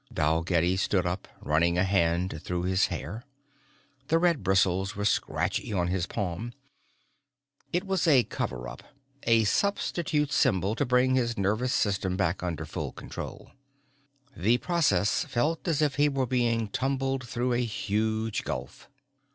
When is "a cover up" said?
8.07-8.81